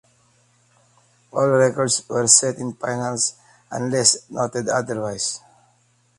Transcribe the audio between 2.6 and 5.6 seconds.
finals unless noted otherwise.